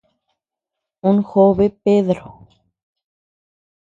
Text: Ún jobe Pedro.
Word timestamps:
Ún 1.09 1.17
jobe 1.29 1.65
Pedro. 1.83 2.27